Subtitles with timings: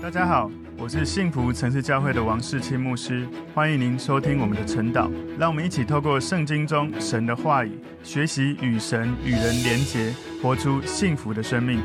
[0.00, 0.48] 大家好，
[0.78, 5.10] 我是幸福城市教会的王世清牧师，欢迎您收听我们的晨祷。
[5.36, 7.72] 让我们一起透过圣经中神的话语，
[8.04, 11.80] 学习与神与人连结，活出幸福的生命。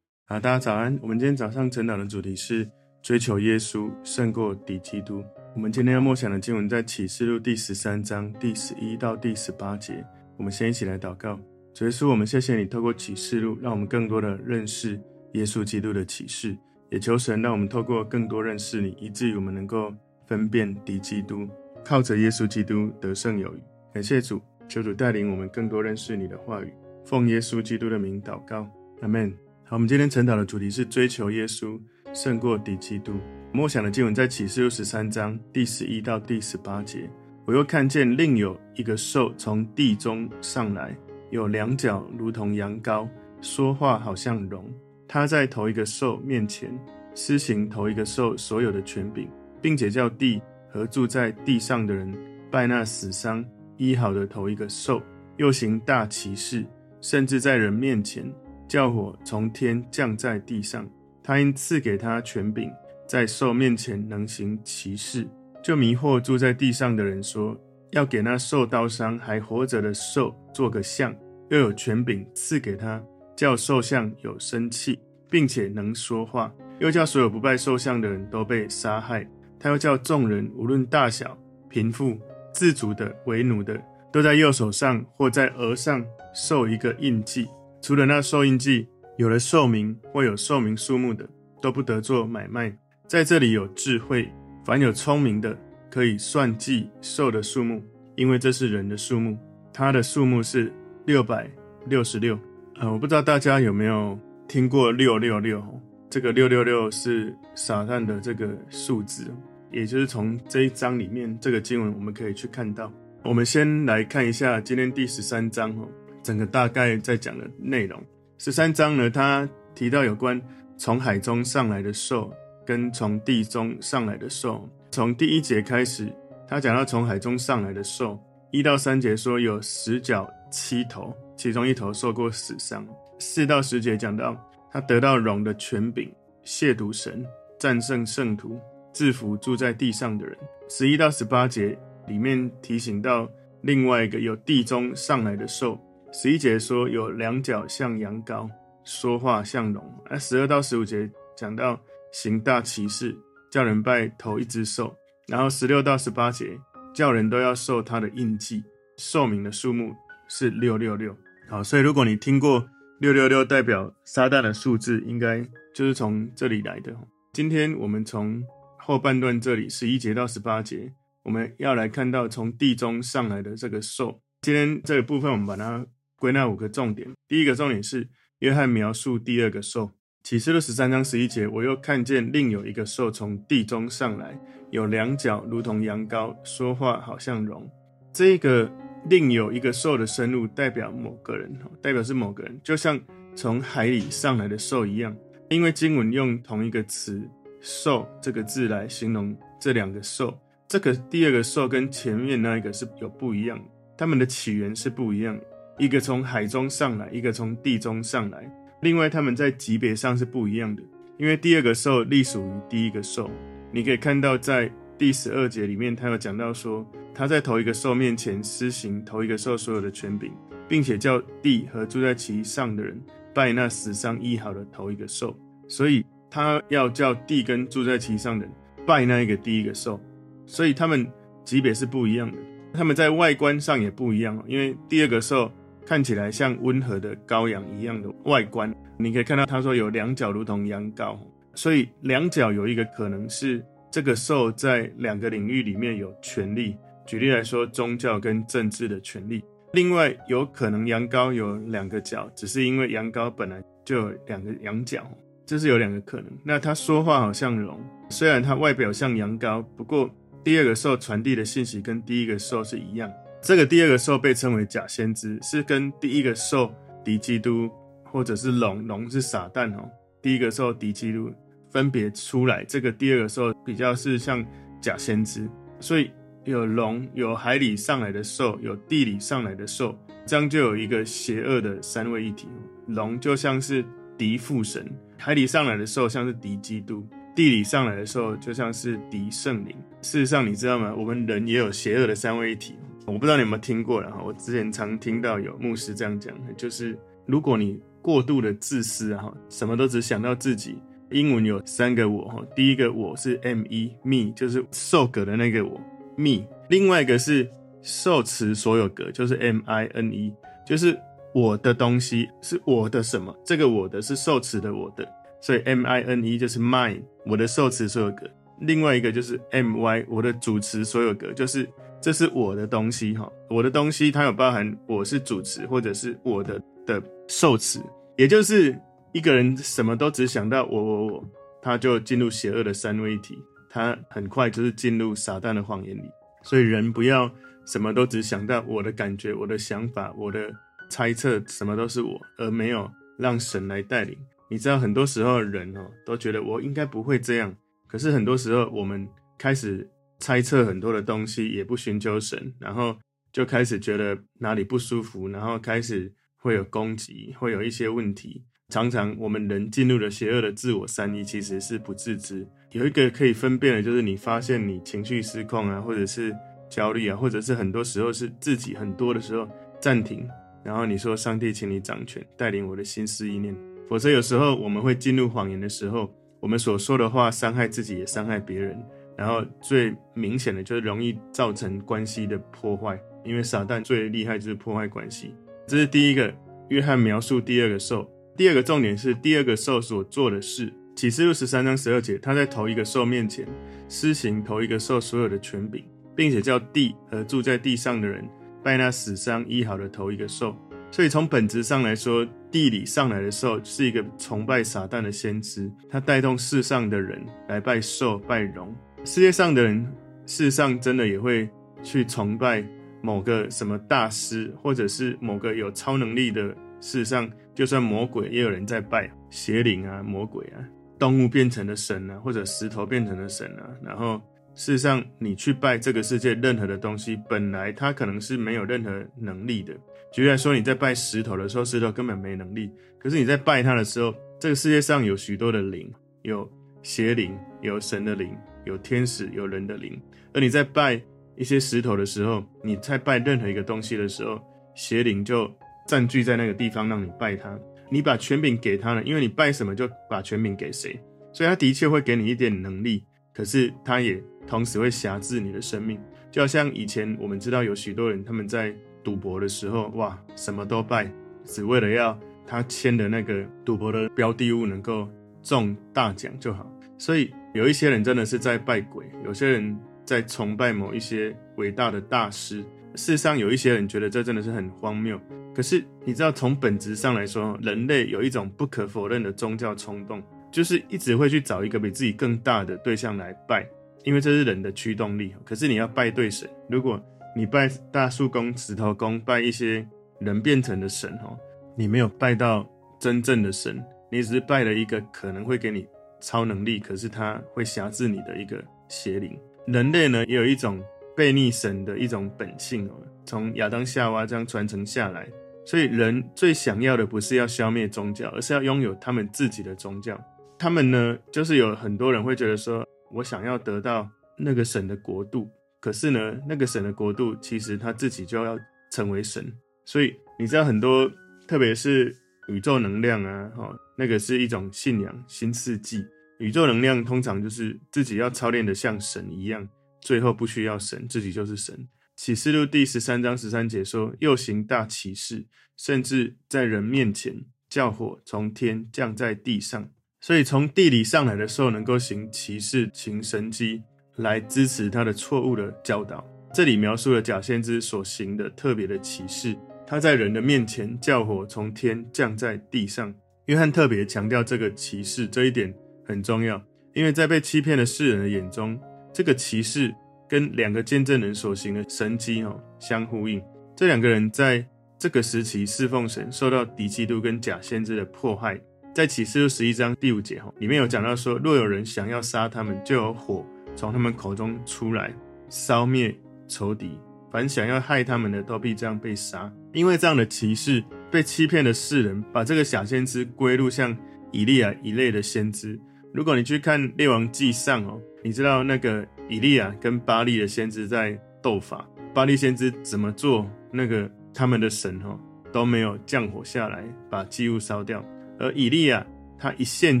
[0.26, 0.98] 好，大家早安。
[1.00, 2.68] 我们今天早上晨祷的主题是
[3.00, 5.22] 追求耶稣胜过敌基督。
[5.54, 10.04] 我们今天要默想的经文在启示录第十三章第十一到第十八节。
[10.36, 11.38] 我们先一起来祷告。
[11.72, 15.00] 主耶稣，我们谢谢你透过启示录，让我们更多的认识
[15.34, 16.56] 耶稣基督的启示。
[16.90, 19.92] 也求神让我们透过更多认识你，以至于我们能够
[20.26, 21.48] 分辨敌基督，
[21.84, 23.58] 靠着耶稣基督得胜有余。
[23.92, 26.72] 感谢主，求主带领我们更多认识你的话语。
[27.04, 28.68] 奉耶稣基督的名祷告，
[29.00, 29.32] 阿门。
[29.64, 31.80] 好，我们今天晨祷的主题是追求耶稣
[32.12, 33.14] 胜过敌基督。
[33.50, 37.10] 默想的经文在启示录十三章第十一到第十八节。
[37.44, 40.96] 我又看见另有一个兽从地中上来，
[41.30, 43.08] 有两脚如同羊羔，
[43.40, 44.72] 说话好像龙。
[45.14, 46.76] 他在头一个兽面前
[47.14, 49.30] 施行头一个兽所有的权柄，
[49.62, 52.12] 并且叫地和住在地上的人
[52.50, 53.44] 拜那死伤
[53.76, 55.00] 医好的头一个兽，
[55.36, 56.66] 又行大奇事，
[57.00, 58.28] 甚至在人面前
[58.66, 60.84] 叫火从天降在地上。
[61.22, 62.68] 他因赐给他权柄，
[63.06, 65.24] 在兽面前能行奇事，
[65.62, 67.56] 就迷惑住在地上的人说，
[67.92, 71.14] 要给那受刀伤还活着的兽做个像，
[71.50, 73.00] 又有权柄赐给他。
[73.36, 74.98] 叫兽像有生气，
[75.30, 79.28] 并且能说话，又叫所有不拜兽像的人都被杀害。
[79.58, 81.36] 他又叫众人无论大小、
[81.68, 82.18] 贫富、
[82.52, 83.80] 自主的、为奴的，
[84.12, 87.48] 都在右手上或在额上受一个印记。
[87.80, 91.28] 除了那受印记，有了寿名或有寿名数目的，
[91.60, 92.76] 都不得做买卖。
[93.08, 94.30] 在这里有智慧，
[94.64, 95.56] 凡有聪明的，
[95.90, 97.82] 可以算计兽的数目，
[98.16, 99.38] 因为这是人的数目，
[99.72, 100.72] 它的数目是
[101.06, 101.50] 六百
[101.86, 102.38] 六十六。
[102.80, 105.62] 呃，我不知道大家有没有听过六六六？
[106.10, 109.32] 这个六六六是撒旦的这个数字，
[109.70, 112.92] 也就是从这一章里面这个经文我们可以去看到。
[113.22, 115.88] 我们先来看一下今天第十三章哦，
[116.22, 118.00] 整个大概在讲的内容。
[118.38, 120.40] 十三章呢，它提到有关
[120.76, 122.32] 从海中上来的兽
[122.66, 124.68] 跟从地中上来的兽。
[124.90, 126.12] 从第一节开始，
[126.46, 128.20] 他讲到从海中上来的兽，
[128.50, 131.12] 一到三节说有十角七头。
[131.36, 132.86] 其中一头受过死伤，
[133.18, 134.36] 四到十节讲到
[134.70, 136.12] 他得到龙的权柄，
[136.44, 137.24] 亵渎神，
[137.58, 138.60] 战胜圣徒，
[138.92, 140.36] 制服住在地上的人。
[140.68, 143.28] 十一到十八节里面提醒到
[143.62, 145.78] 另外一个有地中上来的兽。
[146.12, 148.48] 十一节说有两脚像羊羔，
[148.84, 149.82] 说话像龙。
[150.06, 151.78] 而十二到十五节讲到
[152.12, 153.16] 行大奇事，
[153.50, 154.96] 叫人拜头一只兽。
[155.26, 156.58] 然后十六到十八节
[156.94, 158.62] 叫人都要受他的印记，
[158.96, 159.92] 兽名的数目
[160.28, 161.16] 是六六六。
[161.46, 162.66] 好，所以如果你听过
[163.00, 165.40] 六六六代表撒旦的数字，应该
[165.74, 166.96] 就是从这里来的。
[167.32, 168.42] 今天我们从
[168.78, 174.20] 后半段这里十一节到十八节，我们要来看到从地中上来的这个兽。
[174.40, 177.08] 今天这个部分我们把它归纳五个重点。
[177.28, 179.90] 第一个重点是约翰描述第二个兽，
[180.22, 184.40] 启示录十三章十一节，我又看见另有一个兽从地中上来，
[184.70, 187.70] 有两角如同羊羔，说话好像龙。
[188.14, 188.72] 这个。
[189.08, 192.98] 另有一个兽的生物，代表某个人，代表是某个人，就像
[193.34, 195.14] 从海里上来的兽一样。
[195.50, 197.22] 因为经文用同一个词
[197.60, 203.64] “兽”这个字来形容这两个兽，这个第二个兽跟前面那一个是有不一样的，
[203.98, 205.38] 它们的起源是不一样，
[205.78, 208.50] 一个从海中上来，一个从地中上来。
[208.80, 210.82] 另外，它们在级别上是不一样的，
[211.18, 213.30] 因为第二个兽隶属于第一个兽。
[213.70, 214.72] 你可以看到在。
[214.96, 220.32] 第十二节里面，他有讲到说，他在头一个兽面前施行头一个兽所有的权柄，
[220.68, 223.00] 并且叫地和住在其上的人
[223.34, 228.54] 拜那死伤医好的头一个兽，所以他要叫地跟住在其上的人
[228.86, 230.00] 拜那一个第一个兽，
[230.46, 231.04] 所以他们
[231.44, 232.38] 级别是不一样的，
[232.72, 235.50] 他们在外观上也不一样，因为第二个兽
[235.84, 241.18] 看起来像温和的羔羊一样的外观，你可以看到他说有两角如同羊羔，
[241.54, 243.60] 所以两角有一个可能是。
[243.94, 246.76] 这个兽在两个领域里面有权力，
[247.06, 249.44] 举例来说，宗教跟政治的权力。
[249.72, 255.08] 另外，有可能羊羔有两个角，只是因为羊羔本来就有两个羊角，
[255.46, 256.26] 这是有两个可能。
[256.42, 257.80] 那他说话好像龙，
[258.10, 260.10] 虽然他外表像羊羔，不过
[260.42, 263.08] 第二个兽传递的信息跟第一个兽是一样。
[263.40, 266.74] 这个第二个兽被称为假先知，是跟第一个兽
[267.04, 267.70] 敌基督，
[268.02, 269.88] 或者是龙，龙是撒旦哦。
[270.20, 271.32] 第一个兽敌基督。
[271.74, 274.46] 分别出来，这个第二个兽比较是像
[274.80, 275.50] 假先知，
[275.80, 276.08] 所以
[276.44, 282.46] 有龙，有海里上来的兽，有地里上来的兽，这样就有一个邪恶的三位一体。
[282.86, 283.84] 龙就像是
[284.16, 284.88] 敌父神，
[285.18, 287.04] 海里上来的兽像是敌基督，
[287.34, 289.74] 地里上来的兽就像是敌圣灵。
[290.00, 290.94] 事实上，你知道吗？
[290.96, 292.76] 我们人也有邪恶的三位一体。
[293.04, 294.22] 我不知道你有没有听过然后。
[294.24, 296.96] 我之前常听到有牧师这样讲，就是
[297.26, 300.78] 如果你过度的自私哈，什么都只想到自己。
[301.14, 305.80] 英文有三个我哈，第一个我是 me，me 就是受格的那个我
[306.16, 306.44] ，me。
[306.68, 307.48] 另外一个是
[307.82, 310.32] 受词所有格，就是 mine，
[310.66, 310.98] 就是
[311.32, 313.32] 我的东西是我的什么？
[313.44, 315.08] 这个我的是受词的我的，
[315.40, 318.28] 所以 mine 就是 mine，我的受词所有格。
[318.60, 321.68] 另外一个就是 my，我的主词所有格，就是
[322.00, 327.80] 这是我的东西哈，我的东西它有包含我是主词或者是我的的受词，
[328.16, 328.76] 也就是
[329.14, 331.30] 一个人什么都只想到我我我，
[331.62, 333.38] 他就进入邪恶的三位一体，
[333.70, 336.02] 他很快就是进入撒旦的谎言里。
[336.42, 337.30] 所以人不要
[337.64, 340.52] 什么都只想到我的感觉、我的想法、我的
[340.90, 344.18] 猜测，什么都是我，而没有让神来带领。
[344.50, 347.54] 你知道，很多时候人哦都觉得我应该不会这样，
[347.86, 349.08] 可是很多时候我们
[349.38, 349.88] 开始
[350.18, 352.96] 猜测很多的东西，也不寻求神，然后
[353.32, 358.44] 就开始觉得哪里不舒服，然后开始会有攻击，会有一些问题。
[358.74, 362.44] 常常我们人进入了邪恶的自我三一，其实是不自知。
[362.72, 366.34] 有一个可以分辨的，就是你发现你情绪失控啊，或者是
[366.68, 369.48] 焦虑啊，或者是很多时候是自己很多的时候
[369.80, 370.28] 暂停，
[370.64, 373.54] 然后你说：“上帝，请你掌权，带领我的心思意念。”
[373.88, 378.76] 否则有时候我们会进入谎言的时候，我们所说的话伤害自己也伤害别人，
[379.16, 385.32] 然后最明显的就是容易造成关系的破坏，因为撒旦最厉害就是破坏关系。
[385.64, 386.34] 这是第一个，
[386.70, 388.10] 约翰描述第二个兽。
[388.36, 390.72] 第二个重点是第二个兽所做的事。
[390.96, 393.46] 启示录十三章十二节，他在头一个兽面前
[393.88, 395.84] 施行头一个兽所有的权柄，
[396.16, 398.28] 并且叫地和住在地上的人
[398.62, 400.56] 拜那死伤医好的头一个兽。
[400.90, 408.74] 所以从本质上来说，地里上来的兽是一个崇拜撒旦的先知，他带动世上的人来拜兽拜龙。
[409.04, 409.84] 世界上的人
[410.26, 411.48] 事实上真的也会
[411.84, 412.64] 去崇拜
[413.00, 416.52] 某个什么大师，或者是某个有超能力的。
[416.84, 420.60] 事实上，就算魔鬼也有人在拜邪灵啊、魔鬼啊。
[420.98, 423.64] 动物变成了神啊，或者石头变成了神啊。
[423.82, 424.20] 然后，
[424.54, 429.72] 事实上，你去拜这个世界任何的东西，本来它可能是没有任何能力的。
[430.12, 432.70] 举例来说，你在拜石头的时候，石头根本没能力。
[432.98, 435.90] 可是你在拜它的时候，这个世界上有许多的灵，
[436.20, 436.46] 有
[436.82, 438.36] 邪灵，有神的灵，
[438.66, 439.98] 有天使，有人的灵。
[440.34, 441.00] 而你在拜
[441.34, 444.38] 一些石头的时候，你在拜任何一个东西的时候，
[444.74, 445.50] 邪灵就
[445.86, 447.58] 占据在那个地方，让你拜他。
[447.90, 450.98] 你把权柄给他了，因为你拜什么就把权柄给谁，
[451.32, 456.00] 所以他的确会给你一点能力，可是他也同时会辖制你的生命。
[456.30, 461.08] 就好像以前我们知道有许多人他们在赌博的时候，哇，什么都拜，
[461.44, 465.08] 只为了要他签的那个赌博的标的物能够
[465.42, 466.68] 中大奖就好。
[466.98, 472.64] 所以有一些人真的是在拜鬼，有些人在崇拜某一些伟大的大师。
[472.96, 475.20] 世上，有一些人觉得这真的是很荒谬。
[475.54, 483.66] 可是你知道，从本质上来说，人类有一种不可否认的宗教冲动，就是一直会去找一个比自己更大的对象来拜，
[484.04, 485.34] 因为这是人的驱动力。
[485.44, 487.00] 可是你要拜对神，如果
[487.36, 489.86] 你拜大树公、石头公，拜一些
[490.18, 491.38] 人变成的神哦，
[491.76, 492.68] 你没有拜到
[492.98, 495.86] 真正的神，你只是拜了一个可能会给你
[496.20, 499.38] 超能力，可是他会辖制你的一个邪灵。
[499.66, 500.82] 人类呢，也有一种。
[501.16, 502.94] 悖逆神的一种本性哦，
[503.24, 505.28] 从亚当夏娃这样传承下来，
[505.64, 510.20] 所以人最想要的不是要消灭宗教，而是要拥有他们自己的宗教。
[510.58, 515.48] 他们呢，就是有很多人会觉得说，我想要得到那个神的国度，
[515.80, 518.58] 可是呢，那个神的国度其实他自己就要
[518.90, 519.52] 成为神。
[519.84, 521.10] 所以你知道很多，
[521.46, 522.14] 特别是
[522.48, 526.04] 宇宙能量啊，哈，那个是一种信仰新世纪。
[526.38, 529.68] 宇宙能量通常就是自己要操练的像神一样。
[530.04, 531.88] 最后不需要神，自己就是神。
[532.14, 535.46] 启示录第十三章十三节说：“又行大奇事，
[535.78, 543.82] 甚至在人面前叫火从天降在地上。”所以从地里上来的时候，能够行奇事、行神迹，
[544.16, 546.22] 来支持他的错误的教导。
[546.52, 549.56] 这里描述了假先知所行的特别的奇事，
[549.86, 553.12] 他在人的面前叫火从天降在地上。
[553.46, 555.74] 约翰特别强调这个奇事，这一点
[556.06, 558.78] 很重要，因为在被欺骗的世人的眼中。
[559.14, 559.94] 这个奇事
[560.28, 563.40] 跟两个见证人所行的神迹哦相呼应。
[563.76, 564.66] 这两个人在
[564.98, 568.60] 这个时期侍奉神，受到敌基督跟假先知的迫害。
[568.92, 575.14] 在启示录十一章第五节哈，里面有讲到说，若有人想要杀他们，就有火从他们口中出来，
[575.48, 576.12] 烧灭
[576.48, 576.98] 仇敌。
[577.30, 579.52] 凡想要害他们的，都必这样被杀。
[579.72, 583.96] 因为这样的奇事，被欺骗的世人把这个假先知归入像
[584.32, 585.78] 以利亚一类的先知。
[586.12, 595.20] 如果你去看《列王纪上》哦，你知道那个以利亚跟巴力的先知在斗法，巴力先知怎么做，那个他们的神哦
[595.52, 598.02] 都没有降火下来把祭物烧掉，
[598.40, 599.06] 而以利亚
[599.38, 600.00] 他一献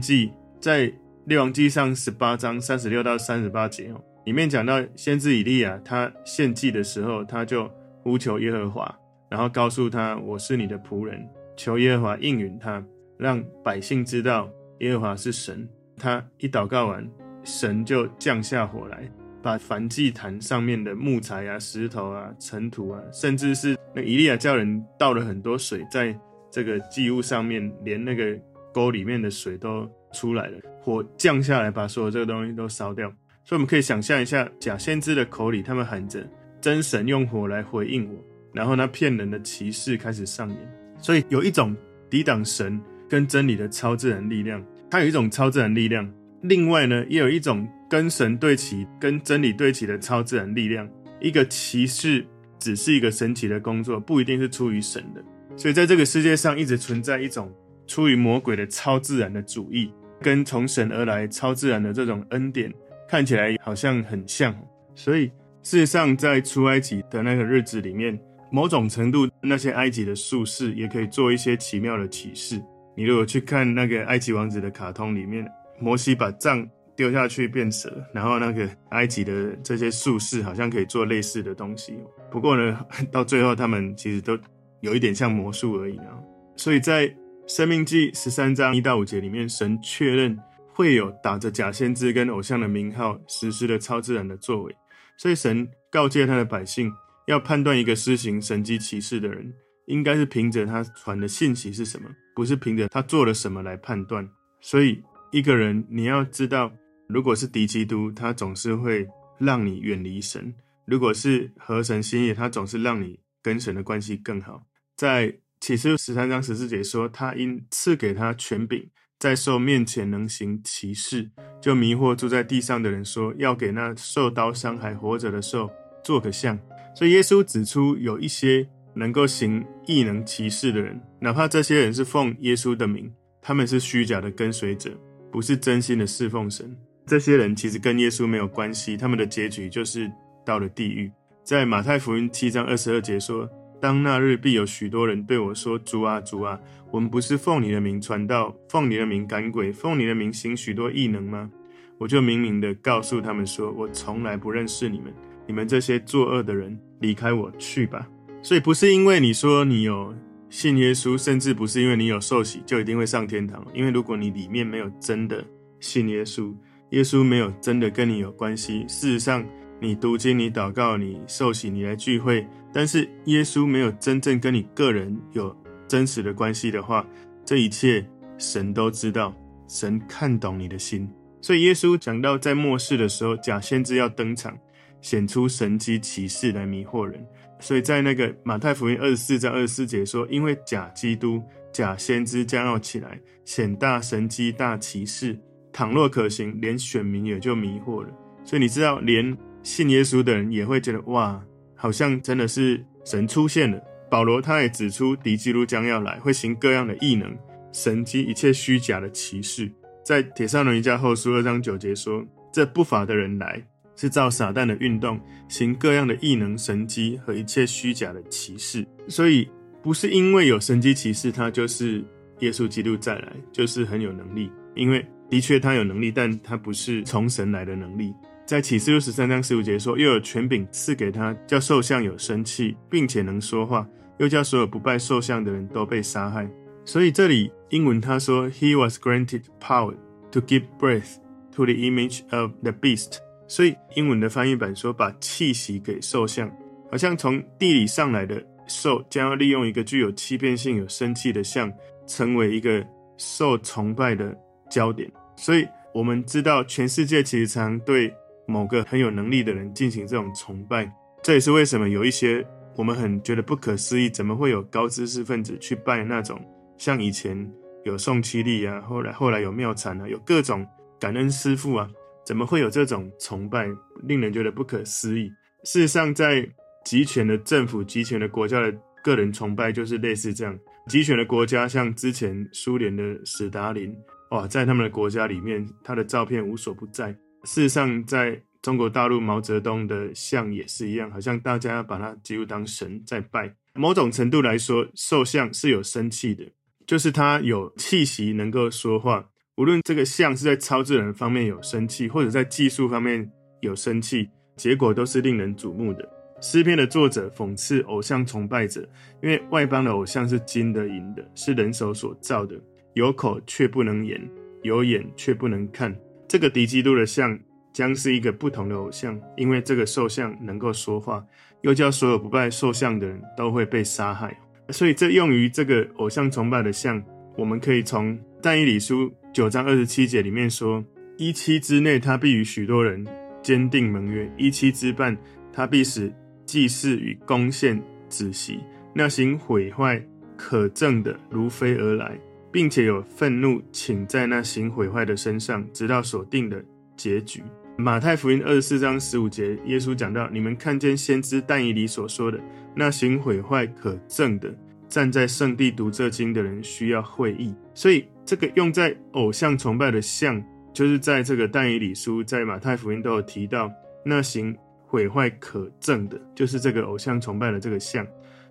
[0.00, 0.88] 祭，在
[1.26, 7.70] 《列王纪上》十八章三十六到三十八节哦，里面讲到先知以利亚他献祭的时候，他就
[8.02, 11.28] 呼求耶和华，然后告诉他我是你的仆人，
[11.58, 12.82] 求耶和华应允他，
[13.18, 15.68] 让百姓知道耶和华是神。
[15.96, 17.06] 他一祷告完，
[17.44, 19.08] 神就降下火来，
[19.42, 26.18] 把燔祭坛上面的木材啊、石头啊、尘土啊，甚至是那以利亚叫人倒了很多水在
[26.50, 28.36] 这个祭物上面，连那个
[28.72, 33.08] 沟里面的水都出来了，火降下来，把所有这个东西都烧掉。
[33.44, 36.26] 所以我们可以想象一下，假先知的口里，他们喊着
[36.60, 38.18] 真神用火来回应我，
[38.54, 40.58] 然后那骗人的骑士开始上演。
[40.96, 41.76] 所以有一种
[42.08, 44.64] 抵挡神跟真理的超自然力量。
[44.90, 46.08] 它有一种超自然力量，
[46.46, 50.86] 另外呢，也有一种跟神对齐、跟真理对齐的超自然力量。
[51.18, 52.22] 一个骑士
[52.58, 55.24] 只是一个神奇的工作，不一定是出于神的。
[55.56, 57.50] 所以在这个世界上，一直存在一种
[57.86, 62.70] 出于魔鬼的超自然的主义，跟从神而来超自然的这种恩典，
[63.08, 64.54] 看起来好像很像。
[64.94, 65.28] 所以
[65.62, 68.20] 事实上，在出埃及的那个日子里面，
[68.52, 72.62] 某种程度，那些埃及的术士也可以做一些奇妙的启示。
[72.94, 81.98] 你如果去看那个埃及王子的卡通里面，摩西把杖丢下去变蛇，然后那个埃及的这些术士好像可以做类似的东西。
[82.30, 84.38] 不过呢，到最后他们其实都
[84.80, 86.18] 有一点像魔术而已啊。
[86.56, 87.14] 所以在
[87.46, 90.38] 生命记十三章一到五节里面，神确认
[90.72, 94.74] 会有打着假先知跟偶像的名号实施的超自然的作为，
[95.18, 96.92] 所以神告诫他的百姓
[97.26, 99.52] 要判断一个施行神迹奇事的人。
[99.86, 104.26] 应该是凭着他传的信息是什么，不是凭着他做了什么来判断。
[104.58, 105.02] 所以
[105.34, 106.72] 一个人你要知道，
[107.08, 109.04] 如果是敌基督，他总是会
[109.36, 114.62] 让你远离神；如果是合神心意，他总是让你跟神的关系更好。
[114.96, 118.88] 在启示十三章十四节说，他因赐给他权柄，
[119.18, 121.28] 在兽面前能行奇事，
[121.60, 125.68] 就迷惑住在地上的人说，说要给那受刀伤还活着的兽
[126.04, 126.56] 做个像。
[126.94, 128.68] 所以耶稣指出有一些。
[128.96, 133.12] 能够行异能奇事的人，哪怕这些人是奉耶稣的名，
[133.42, 134.96] 他们是虚假的跟随者，
[135.34, 136.76] 不是真心的侍奉神。
[137.04, 140.08] 这些人其实跟耶稣没有关系，他们的结局就是
[140.46, 141.10] 到了地狱。
[141.42, 143.50] 在马太福音七章二十二节说
[143.82, 146.56] ：“当那日必有许多人对我说：主啊，主啊，
[146.92, 151.50] 我们不是奉你的名传道，奉你的名赶鬼，奉你的名行许多异能吗？
[151.98, 155.12] 我就明明的告诉他们说：我从来不认识你们，
[155.48, 158.08] 你们这些作恶的人，离开我去吧。”
[158.40, 160.14] 所以不是因为你说你有
[160.48, 163.64] 信耶稣，甚至不是因为你有受洗，就一定会上天堂。
[163.74, 165.44] 因为如果你里面没有真的
[165.80, 166.54] 信耶稣，
[166.90, 168.84] 耶稣没有真的跟你有关系。
[168.86, 169.44] 事实上，
[169.80, 175.54] 你读经、你祷告、你受洗、你来聚会，但是耶稣没有真正跟你个人有
[175.88, 177.04] 真实的关系的话，
[177.44, 178.06] 这一切
[178.38, 179.34] 神都知道，
[179.66, 181.08] 神看懂你的心。
[181.40, 184.56] 所以耶稣讲到在末世的时候，假先知要登场，
[185.02, 187.22] 显出神迹奇事来迷惑人。
[187.64, 191.42] 所以在那个马太福音二十四章二十四节说，因为假基督、
[191.72, 195.34] 假先知将要起来，显大神迹、大奇事，
[195.72, 198.08] 倘若可行，连选民也就迷惑了。
[198.44, 201.42] 所以你知道，连信耶稣的人也会觉得，哇，
[201.74, 203.82] 好像真的是神出现了。
[204.10, 207.34] 保罗他也指出，敌基督将要来，会行各样的异能、
[207.72, 209.72] 神迹、一切虚假的奇事。
[210.04, 213.66] 在帖撒罗尼迦后书二章九节说，这不法的人来。
[213.96, 218.86] 是照撒旦的运动，行各样的异能、神迹和一切虚假的奇事。
[219.08, 219.48] 所以，
[219.82, 222.04] 不是因为有神迹奇事，他就是
[222.40, 224.50] 耶稣基督再来，就是很有能力。
[224.74, 228.12] 因为的确他有能力，但他不是从神来的能力。
[228.46, 236.48] 在启示录十三章十五节说，又有权柄赐给他，叫兽像有生气，并且能说话，又叫所有不拜兽像的人都被杀害。
[236.84, 239.94] 所以这里英文他说，He was granted power
[240.32, 241.16] to give breath
[241.52, 243.18] to the image of the beast。
[243.46, 246.50] 所以英文的翻译版说，把气息给兽像，
[246.90, 251.72] 好像从地里上来的兽，将要利用一个具有欺骗性、有生气的像，
[252.06, 252.84] 成为一个
[253.18, 254.34] 受崇拜的
[254.70, 255.10] 焦点。
[255.36, 258.12] 所以我们知道，全世界其实常对
[258.46, 260.90] 某个很有能力的人进行这种崇拜。
[261.22, 262.44] 这也是为什么有一些
[262.76, 266.40] 我们很觉得不可思议，怎么会有高知识分子去拜那种
[266.78, 267.50] 像以前
[267.84, 270.66] 有宋七力啊，后来后来有妙禅啊，有各种
[270.98, 271.88] 感恩师父啊。
[272.24, 273.68] 怎么会有这种崇拜，
[274.02, 275.30] 令人觉得不可思议？
[275.64, 276.48] 事实上，在
[276.84, 280.58] 集权的政府、集权的国家的个人崇拜，就是类似这样。
[280.88, 283.94] 集权的国家，像之前苏联的史达林，
[284.30, 287.10] 哇，在他们的国家里面，他的照片无所不在。
[287.44, 293.54] 事实上，在中国大陆毛泽东的像也是一样，好像大家把他几乎当神在拜。
[293.74, 296.44] 某种程度来说，兽像是有生气的，
[296.86, 299.30] 就是他有气息，能够说话。
[299.56, 303.30] 无论这个像是在超自然方面有生气，或者在技术方面
[303.60, 306.08] 有生气，结果都是令人瞩目的。
[306.40, 308.88] 诗篇的作者讽刺偶像崇拜者，
[309.22, 312.60] 因为外邦的偶像是金的、银的，是人手所造的，
[312.94, 314.20] 有口却不能言，
[314.62, 315.96] 有眼却不能看。
[316.28, 317.38] 这个敌基督的像。
[317.72, 321.26] 将是一个不同的偶像，因为这个兽像能够说话，
[321.62, 324.38] 又叫所有不拜兽像的人都会被杀害。
[324.68, 327.02] 所以，这用于这个偶像崇拜的像，
[327.36, 330.82] 我们可以从但以理书九章二十七节里面说：
[331.16, 333.04] 一期之内，他必与许多人
[333.42, 335.18] 坚定盟约；一期之半，
[335.52, 336.10] 他必使
[336.46, 338.60] 祭祀与供献止息。
[338.94, 340.00] 那行毁坏
[340.36, 342.16] 可憎的如飞而来，
[342.52, 346.64] 并且有愤怒请在那行毁坏的身上，直到所定的
[346.96, 347.42] 结局。
[347.76, 352.40] 马太福音二十四章十五节，耶稣讲到：“你们看见先知但以理所说的，
[352.72, 354.56] 那行毁坏可憎的，
[354.88, 363.70] 站在圣地读这经的人需要会意。”所以，这个用在偶像崇拜的像，就是在这个但以理书，在马太福音都有提到，
[364.04, 368.06] 那行毁坏可证的，就是这个偶像崇拜的这个像。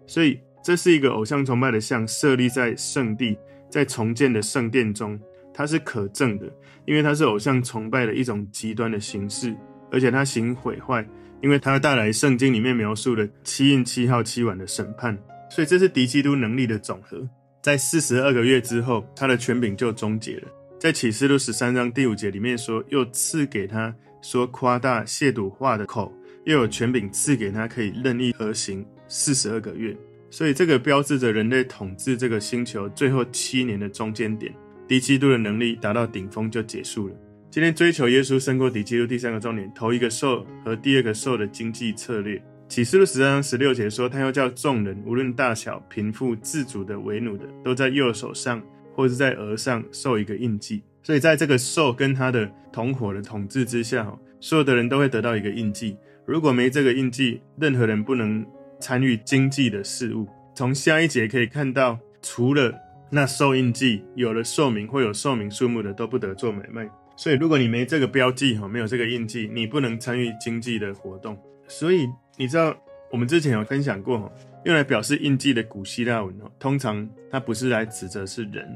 [0.06, 3.38] 所以，这是一个偶像崇拜的像，设立在圣地，
[3.70, 5.20] 在重建的圣殿中。
[5.56, 6.52] 它是可证的，
[6.86, 9.56] 因为它是偶像崇拜的一种极端的形式，
[9.92, 11.08] 而且它行毁坏，
[11.44, 15.16] 因为它带来圣经里面描述的七印、七号、七碗的审判，
[15.52, 17.24] 所以这是敌基督能力的总和。
[17.64, 20.50] 在四十二个月之后，他的权柄就终结了。
[20.78, 29.96] 在启示录十三章第五节里面说，又赐给他说夸大亵渎话的口，又有权柄赐给他可以任意而行四十二个月。
[30.30, 34.54] 所以这个标志着人类统治这个星球最后七年的中间点。
[34.86, 37.16] 敌基督的能力达到顶峰就结束了。
[37.50, 42.44] 今天追求耶稣胜过敌基督第三个重点，头一个兽和第二个兽的经济策略。
[42.74, 48.60] 启示录十三章十六节说，他又叫众人无论大小、贫富、自主的、为奴的，都在右手上
[48.96, 50.82] 或是在额上受一个印记。
[51.04, 55.96] 所以在这个兽跟他的同伙的统治之下，所有的人都会得到一个印记。
[56.26, 58.44] 如果没这个印记，任何人不能
[58.80, 60.28] 参与经济的事物。
[60.56, 62.74] 从下一节可以看到，除了
[63.12, 66.90] 那受印记有了兽名或有兽名数目的都不得做买卖。
[67.16, 71.38] 所以，如果你没这个标记哈，没有这个印记，你不能参与经济的活动。
[71.68, 72.76] 所以，你知道
[73.12, 74.32] 我们之前有分享过哈，
[74.66, 78.68] 用来表示印记的古希腊文哈，通常它不是来指责是人，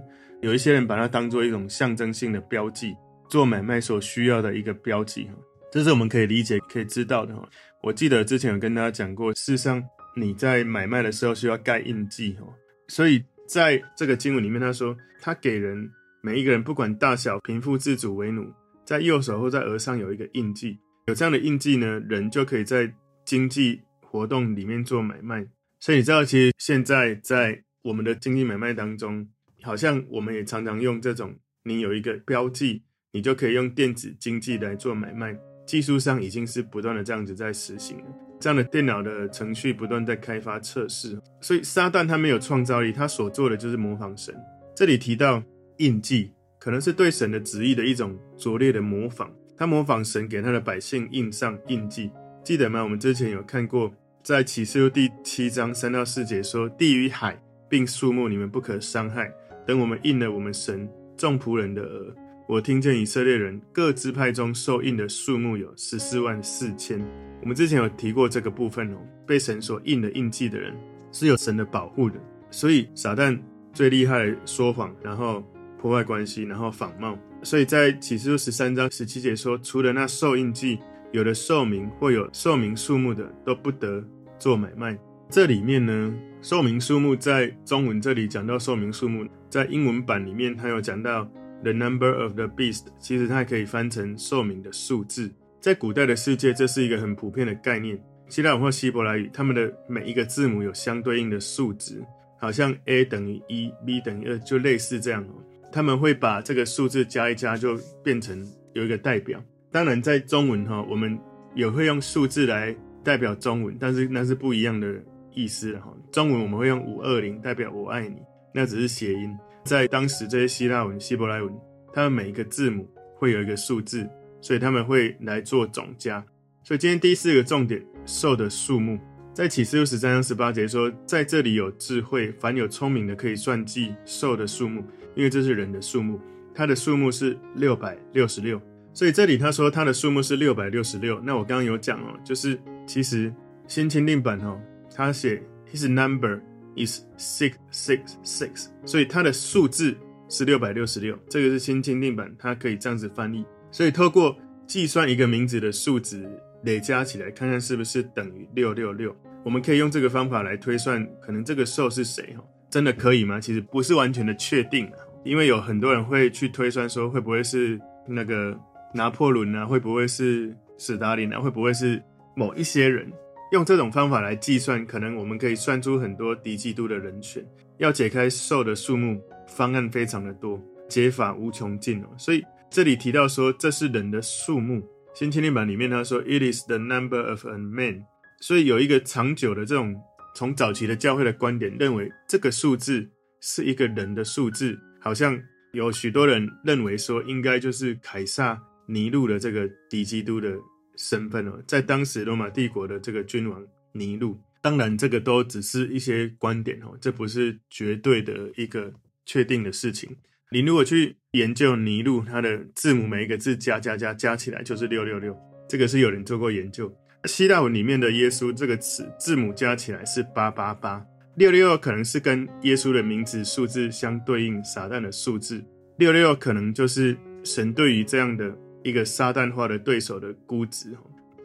[0.41, 2.95] 有一些人把它当做一种象征性的标记，
[3.29, 5.33] 做买卖所需要的一个标记哈，
[5.71, 7.47] 这是我们可以理解、可以知道的哈。
[7.81, 9.83] 我记得之前有跟大家讲过，事实上
[10.15, 12.47] 你在买卖的时候需要盖印记哈，
[12.87, 13.23] 所以。
[13.49, 15.89] 在这个经文里面，他说他给人
[16.21, 18.45] 每一个人，不管大小、贫富、自主、为奴，
[18.83, 20.77] 在右手或在额上有一个印记。
[21.05, 22.93] 有这样的印记呢，人就可以在
[23.27, 25.45] 经济活动里面做买卖。
[25.81, 29.27] 所以你知道，其实现在在我们的经济买卖当中，
[29.61, 31.35] 好像我们也常常用这种，
[31.65, 35.37] 你有一个标记，你就可以用电子经济来做买卖。
[35.65, 38.05] 技术上已经是不断的这样子在实行了。
[38.39, 44.33] 这样的电脑的程序不断在开发测试，所以撒旦他没有创造力，他所做的就是模仿神。
[44.73, 45.43] 这里提到
[45.77, 49.29] 印记，可能是对神的旨意的一种拙劣的模仿。
[49.57, 52.11] 他模仿神给他的百姓印上印记，
[52.47, 52.81] 记得吗？
[52.81, 59.29] 我们之前有看过，在启示录第七章三到四节说：“地与海并树木，你们不可伤害。
[59.65, 62.15] 等我们印了我们神众仆人的额。”
[62.47, 66.97] 我听见以色列人各支派中受印的数目有十四万四千。
[67.41, 70.73] 我们之前有提过这个部分哦，被神所印的印记的人
[71.11, 72.15] 是有神的保护的。
[72.49, 73.37] 所以撒旦
[73.73, 75.43] 最厉害的说谎，然后
[75.81, 77.19] 破坏关系，然后仿冒。
[77.43, 80.79] 所以在启示录十三章十七节说，除了那受印记、
[81.17, 84.03] 有的兽名或有兽名数目的，都不得
[84.37, 84.95] 做买卖。
[85.27, 91.27] 这里面呢，寿名数目在中文这里讲到寿名数目，在英文版里面它有讲到。
[91.63, 95.31] The number of the beast，其实它可以翻成寿名的数字。
[95.59, 97.99] 在古代的世界，这是一个很普遍的概念。
[98.29, 102.05] 希腊文或希伯来语，他们的每一个字母有相对应的数值，
[102.39, 105.33] 好像 A 等于一，B 等于二，就类似这样哦。
[105.71, 109.43] 他们会把这个数字加一加，就变成有一个代表。
[109.77, 111.19] 当然，在中文哈，我们
[111.53, 114.91] 也会用数字来代表中文，但是那是不一样的
[115.35, 115.95] 意思哈。
[116.11, 118.15] 中文我们会用五二零代表我爱你，
[118.51, 119.37] 那只是谐音。
[119.63, 121.53] 在当时，这些希腊文、希伯来文，
[121.93, 124.09] 他们每一个字母会有一个数字，
[124.41, 126.25] 所以他们会来做总加。
[126.63, 128.97] 所以今天第四个重点，兽的数目，
[129.31, 136.19] 在启示录十三章十八节说，在这里有智慧，凡有聪明的可以算计兽的数目，因为这是人的数目。
[136.55, 138.59] 它的数目是六百六十六。
[138.97, 141.19] 所以这里他说它的数目是六百六十六。
[141.19, 143.31] 那我刚刚有讲哦，就是其实
[143.67, 144.59] 新钦定版哦，
[144.91, 145.39] 他写
[145.71, 146.41] his number
[146.75, 149.95] is six six six，所以它的数字
[150.27, 151.15] 是六百六十六。
[151.29, 153.45] 这个是新钦定版，它可以这样子翻译。
[153.71, 156.27] 所以透过计算一个名字的数值
[156.63, 159.15] 累加起来，看看是不是等于六六六。
[159.43, 162.43] 我们可以用这个方法来推算，可能这个兽是谁哦？
[162.67, 163.39] 真的可以吗？
[163.39, 164.89] 其实不是完全的确定，
[165.23, 168.59] 因为有很多人会去推算说，会不会是那个。
[168.97, 171.39] 拿破仑啊，会不会是史达林啊？
[171.39, 172.01] 会不会是
[172.35, 173.09] 某一些人
[173.51, 174.83] 用这种方法来计算？
[174.85, 177.45] 可能我们可以算出很多敌基督的人选。
[177.77, 182.07] 要解开兽的数目，方案非常的多，解法无穷尽哦。
[182.17, 184.83] 所以这里提到说，这是人的数目。
[185.13, 188.03] 新钦定版里面他说，It is the number of a man。
[188.41, 189.95] 所以有一个长久的这种
[190.35, 193.07] 从早期的教会的观点，认为这个数字
[193.41, 195.39] 是一个人的数字，好像
[195.73, 198.59] 有许多人认为说，应该就是凯撒。
[198.87, 200.57] 尼禄的这个敌基督的
[200.95, 208.93] 身份哦，在当时罗马帝国的这个君王尼禄，当然这个都只是一些观点哦，这不是绝对的一个
[209.25, 210.15] 确定的事情。
[210.51, 216.91] 你如果去研究尼禄，他的字母每一个字加加加加起来就是六六六，这个是有人做过研究。
[217.25, 225.61] 希腊文里面的耶稣这个词字母加起来是八八八，六六六可能是跟耶稣的名字数字相对应，撒旦的数字
[225.97, 228.57] 六六六可能就是神对于这样的。
[228.87, 230.95] 一个撒旦化的对手的估值，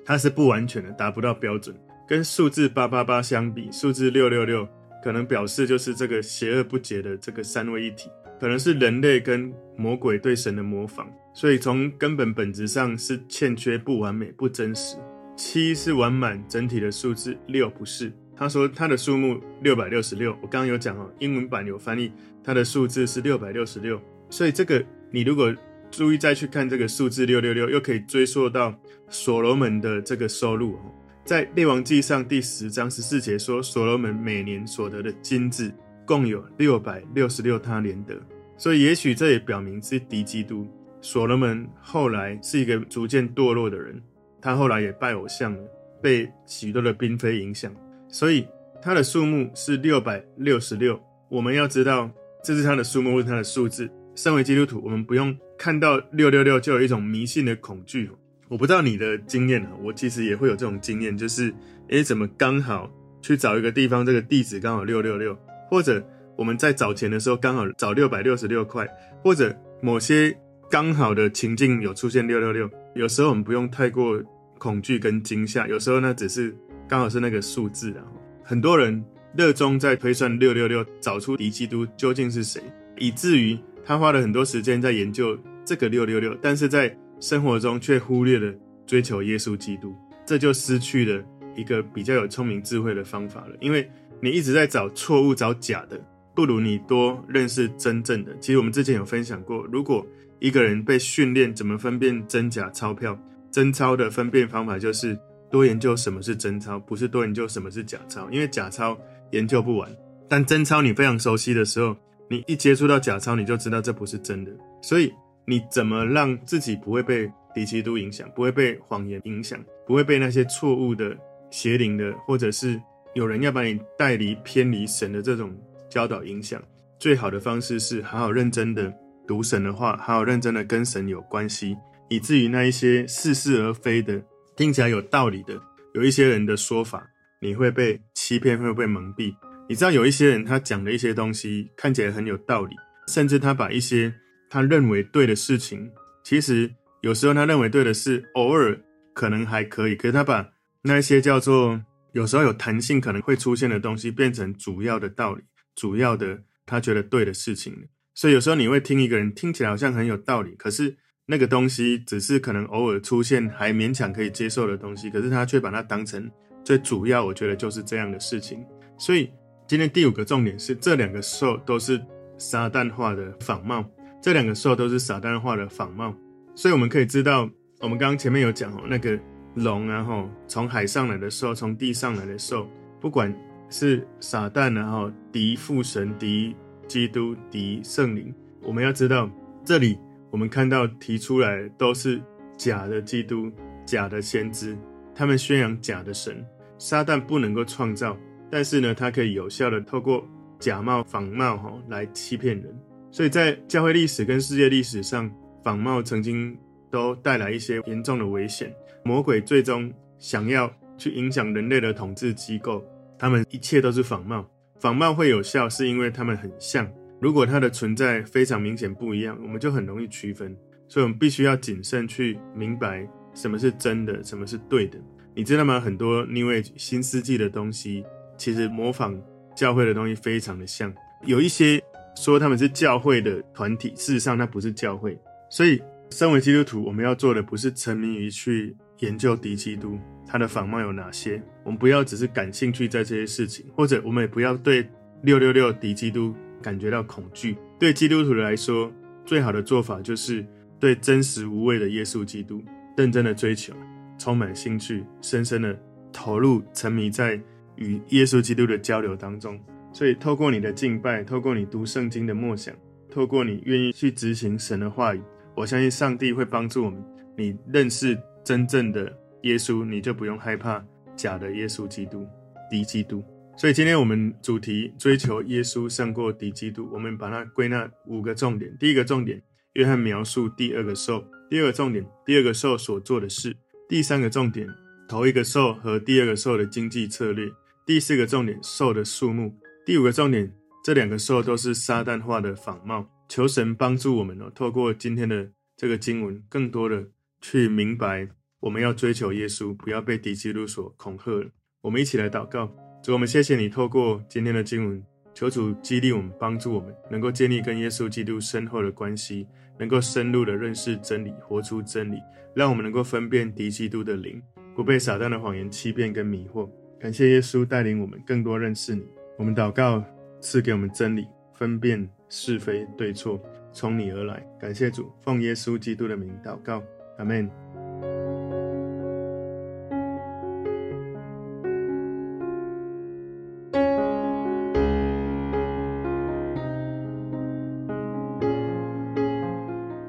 [0.05, 1.75] 它是不完全的，达不到标准。
[2.07, 4.69] 跟数字八八八相比，数字六六六
[5.03, 14.97] 可能表示就是这个邪恶不洁的这个三位一体，可能是人类跟魔鬼对神的模仿，所以从根本本质上是欠缺、不完美、不真实。
[15.35, 18.13] 七是完满整体的数字，六不是。
[18.37, 22.13] 他说他的数目六百六十六，我刚刚有讲哦，英文版有翻译，
[22.45, 24.01] 他的数字是六百六十六，
[24.31, 25.53] 所以这个你如果。
[25.93, 28.75] 注意，再去看这个数字六六六，又可以追溯到
[29.11, 30.79] 所罗门的这个收入。
[31.23, 35.71] 在列王记上第十章十四节说，所罗门每年所得的金子
[36.07, 38.15] 共有六百六十六他连得。
[38.57, 40.67] 所以，也许这也表明是敌基督。
[41.03, 44.01] 所罗门后来是一个逐渐堕落的人，
[44.41, 45.61] 他后来也拜偶像了，
[46.01, 47.71] 被许多的嫔妃影响，
[48.09, 48.47] 所以
[48.81, 50.99] 他的数目是六百六十六。
[51.29, 52.11] 我们要知道，
[52.43, 53.91] 这是他的数目，是他的数字。
[54.15, 58.11] 身为基督徒，我们不用看到六六六就有一种迷信的恐惧。
[58.49, 61.55] 我不知道你的经验，我其实也会有这种经验，就是
[61.87, 65.39] 诶，怎么刚好去找一个地方，这个地址刚好六六六，
[65.71, 66.05] 或者
[66.37, 68.85] 我们在找钱的时候刚好找六百六十六块，
[69.23, 70.37] 或者某些
[70.69, 72.69] 刚好的情境有出现六六六。
[72.97, 74.21] 有时候我们不用太过
[74.59, 76.53] 恐惧跟惊吓，有时候呢只是
[76.89, 78.03] 刚好是那个数字啊。
[78.43, 79.01] 很多人
[79.37, 82.61] 热衷在推算六六六，找出敌基督究竟是谁，
[82.99, 83.57] 以至于。
[83.85, 88.53] 他花了很多时间在研究这个六六六，但是在生活中却忽略了
[88.87, 89.95] 追求耶稣基督，
[90.27, 91.23] 这就失去了
[91.57, 93.57] 一个比较有聪明智慧的方法了。
[93.61, 93.89] 因为
[94.21, 96.01] 你一直在找错误、找假的，
[96.35, 98.37] 不如你多认识真正的。
[98.41, 100.07] 其实我们之前有分享过，如果
[100.41, 103.19] 一个人被训练怎么分辨真假钞票，
[103.51, 105.19] 真钞的分辨方法就是
[105.51, 108.99] 多研究什么是真钞，不是多研究什么是假钞，因为假钞
[109.31, 109.89] 研究不完，
[110.29, 111.97] 但真钞你非常熟悉的时候。
[112.31, 114.51] 你一接触到假钞，你就知道这不是真的。
[114.81, 115.13] 所以
[115.45, 121.17] 你怎么让自己不会被敌基督影响，不会被谎言影响，不会被那些错误的
[121.51, 122.81] 邪灵的，或者是
[123.15, 125.55] 有人要把你带离偏离神的这种
[125.91, 126.63] 教导影响？
[126.99, 128.93] 最好的方式是好好认真的
[129.27, 131.77] 读神的话，好好认真的跟神有关系，
[132.09, 134.23] 以至于那一些似是而非的、
[134.57, 135.61] 听起来有道理的，
[135.95, 137.05] 有一些人的说法，
[137.41, 139.35] 你会被欺骗，会被蒙蔽。
[139.69, 142.77] 你知道有一些人，他讲的一些东西看起来很有道理，
[143.09, 144.15] 甚至他把一些
[144.53, 145.91] 他认为对的事情，
[146.23, 148.79] 其实有时候他认为对的事，偶尔
[149.15, 150.47] 可能还可以，可是他把
[150.83, 151.81] 那些叫做
[152.13, 155.43] 有时候有弹性可能会出现的东西，变成主要的道理，
[155.75, 157.89] 主要的他觉得对的事情。
[158.15, 166.31] 所以有时候你会听一个人听起来好像很有道理，可是那个东西只是可能偶尔出现还勉强可以接受的东西，可是他却把它当成
[166.63, 167.25] 最主要。
[167.25, 168.63] 我觉得就是这样的事情，
[168.99, 169.31] 所以。
[169.69, 171.99] 今天第五个重点是，这两个兽都是
[172.37, 173.83] 撒旦化的仿冒，
[174.23, 176.15] 这两个兽都是撒旦化的仿冒，
[176.55, 179.19] 所以我们可以知道，我们刚刚前面有讲哦，那个
[179.57, 182.69] 龙啊，吼，从海上来的兽，从地上来的兽，
[183.01, 183.35] 不管
[183.69, 186.55] 是撒旦啊，吼，敌父神、敌
[186.87, 188.33] 基督、敌圣灵，
[188.63, 189.29] 我们要知道，
[189.65, 189.99] 这里
[190.31, 192.23] 我们看到提出来都是
[192.57, 193.51] 假的基督、
[193.85, 194.79] 假的先知，
[195.17, 196.47] 他们宣扬假的神，
[196.79, 198.17] 撒旦不能够创造。
[198.49, 200.25] 但是呢，它可以有效的透过
[200.61, 202.73] 假冒、仿冒，哈，来欺骗人。
[203.13, 205.31] 所以在教会历史跟世界历史上，
[205.63, 206.59] 仿冒曾经
[206.91, 208.75] 都带来一些严重的危险。
[209.05, 212.83] 魔鬼最终想要去影响人类的统治机构，
[213.19, 214.49] 他们一切都是仿冒。
[214.81, 216.91] 仿冒会有效，是因为他们很像。
[217.21, 220.57] 如果它的存在非常明显不一样，我们就很容易区分。
[220.89, 224.99] 所以我们必须要谨慎去明白什么是真的，什么是对的。
[225.35, 225.79] 你知道吗？
[225.79, 228.05] 很多 New Age 新世纪的东西，
[228.37, 229.21] 其实模仿
[229.55, 230.93] 教会的东西非常的像。
[231.25, 231.81] 有一些
[232.17, 235.19] 说他们是教会的团体，事实上它不是教会。
[235.51, 241.43] 所以，身为基督徒，我们要做的不是沉迷于去研究敌基督他的仿冒有哪些。
[241.65, 244.89] 我们不要只是感兴趣在这些事情，或者我们也不要对
[245.23, 247.57] 六六六敌基督感觉到恐惧。
[247.79, 248.93] 对基督徒来说，
[249.25, 250.47] 最好的做法就是
[250.79, 252.63] 对真实无畏的耶稣基督
[252.97, 253.75] 认真的追求，
[254.19, 255.79] 充满兴趣，深深的
[256.13, 257.41] 投入，沉迷在
[257.77, 259.59] 与耶稣基督的交流当中。
[259.93, 262.75] 所以，透过你的敬拜，透过你读圣经的默想，
[263.11, 265.21] 透过你愿意去执行神的话语，
[265.55, 267.05] 我相信上帝会帮助我们。
[267.37, 270.83] 你认识真正的耶稣，你就不用害怕
[271.15, 272.27] 假的耶稣基督、
[272.71, 273.23] 敌基督。
[273.55, 278.75] 所以，今天我们主题追求耶稣胜过敌基督，我们把它归纳五个重点。
[278.81, 279.43] 第一个重点，
[279.75, 283.53] 约翰描述第二个兽；第二个重点，第二个兽所做的事；
[283.87, 284.67] 第三个重点，
[285.07, 287.49] 头一个兽和第二个兽的经济策略；
[287.85, 289.55] 第四个重点，兽的数目。
[289.85, 290.53] 第五个重点，
[290.85, 293.05] 这两个兽都是撒旦化的仿冒。
[293.29, 297.09] 求神帮助我们哦，透过今天的这个经文，更多的
[297.41, 298.29] 去明白，
[298.61, 301.51] 我们要追求耶稣，不要被敌基督所恐吓了。
[301.81, 305.03] 我们一起来祷告，主，我们谢谢你，透过今天的经文，
[305.35, 309.49] 求主激励我们，帮助我们，能够建立跟耶稣基督深厚的关系，
[309.81, 312.19] 能够深入的认识真理，活出真理，
[312.55, 314.41] 让我们能够分辨敌基督的灵，
[314.77, 316.71] 不被撒旦的谎言欺骗跟迷惑。
[317.01, 319.03] 感谢耶稣带领我们更多认识你。
[319.43, 320.01] 我们祷告，
[320.41, 323.41] 赐给我们真理，分辨是非对错，
[323.73, 324.41] 从你而来。
[324.57, 326.81] 感谢主，奉耶稣基督的名祷告，
[327.19, 327.51] 阿门。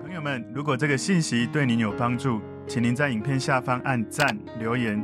[0.03, 5.03] 朋友们，如果这个信息对您有帮助，请您在影片下方按赞、留言。